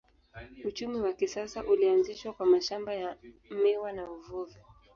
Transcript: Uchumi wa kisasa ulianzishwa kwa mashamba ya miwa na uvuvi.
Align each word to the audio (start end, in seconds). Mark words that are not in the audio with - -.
Uchumi 0.65 0.99
wa 1.01 1.13
kisasa 1.13 1.63
ulianzishwa 1.63 2.33
kwa 2.33 2.45
mashamba 2.45 2.93
ya 2.93 3.17
miwa 3.51 3.91
na 3.91 4.11
uvuvi. 4.11 4.55